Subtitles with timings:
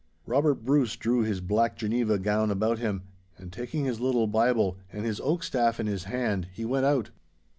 [0.25, 3.03] Robert Bruce drew his black Geneva gown about him,
[3.37, 7.11] and taking his little Bible and his oak staff in his hand he went out.